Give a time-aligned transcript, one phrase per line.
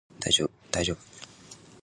[0.19, 1.01] 大丈夫